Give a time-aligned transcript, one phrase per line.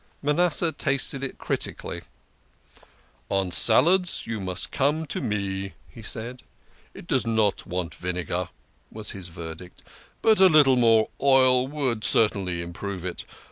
[0.23, 2.01] Manasseh tasted it critically."
[3.39, 6.41] On salads you must come to me," he said."
[6.95, 8.49] It does not want vinegar,"
[8.91, 9.83] was his ver dict;"
[10.23, 13.25] but a little more oil would certainly improve it.